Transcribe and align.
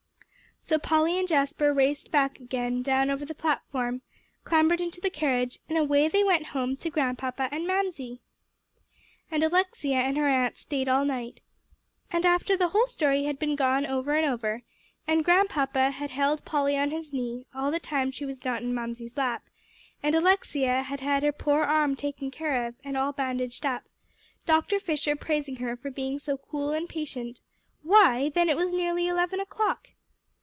So 0.63 0.77
Polly 0.77 1.17
and 1.17 1.27
Jasper 1.27 1.73
raced 1.73 2.11
back 2.11 2.39
again 2.39 2.83
down 2.83 3.09
over 3.09 3.25
the 3.25 3.33
platform, 3.33 4.03
clambered 4.43 4.79
into 4.79 5.01
the 5.01 5.09
carriage, 5.09 5.57
and 5.67 5.75
away 5.75 6.07
they 6.07 6.23
went 6.23 6.45
home 6.45 6.77
to 6.77 6.89
Grandpapa 6.91 7.49
and 7.51 7.65
Mamsie! 7.65 8.19
And 9.31 9.43
Alexia 9.43 9.97
and 9.97 10.17
her 10.17 10.29
aunt 10.29 10.59
staid 10.59 10.87
all 10.87 11.03
night. 11.03 11.41
And 12.11 12.27
after 12.27 12.55
the 12.55 12.67
whole 12.67 12.85
story 12.85 13.23
had 13.23 13.39
been 13.39 13.55
gone 13.55 13.87
over 13.87 14.13
and 14.15 14.23
over, 14.23 14.61
and 15.07 15.25
Grandpapa 15.25 15.89
had 15.89 16.11
held 16.11 16.45
Polly 16.45 16.77
on 16.77 16.91
his 16.91 17.11
knee, 17.11 17.47
all 17.55 17.71
the 17.71 17.79
time 17.79 18.11
she 18.11 18.23
was 18.23 18.45
not 18.45 18.61
in 18.61 18.71
Mamsie's 18.71 19.17
lap, 19.17 19.43
and 20.03 20.13
Alexia 20.13 20.83
had 20.83 20.99
had 20.99 21.23
her 21.23 21.31
poor 21.31 21.63
arm 21.63 21.95
taken 21.95 22.29
care 22.29 22.67
of, 22.67 22.75
and 22.83 22.95
all 22.95 23.13
bandaged 23.13 23.65
up, 23.65 23.85
Dr. 24.45 24.79
Fisher 24.79 25.15
praising 25.15 25.55
her 25.55 25.75
for 25.75 25.89
being 25.89 26.19
so 26.19 26.37
cool 26.37 26.69
and 26.69 26.87
patient, 26.87 27.41
why 27.81 28.29
then 28.35 28.47
it 28.47 28.55
was 28.55 28.71
nearly 28.71 29.07
eleven 29.07 29.39
o'clock. 29.39 29.89